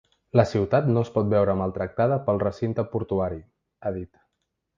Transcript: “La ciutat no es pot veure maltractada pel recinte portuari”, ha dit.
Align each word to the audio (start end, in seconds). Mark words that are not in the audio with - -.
“La 0.39 0.43
ciutat 0.51 0.87
no 0.95 1.03
es 1.07 1.11
pot 1.17 1.29
veure 1.33 1.55
maltractada 1.59 2.17
pel 2.31 2.41
recinte 2.45 2.87
portuari”, 2.95 3.39
ha 3.91 3.95
dit. 4.01 4.11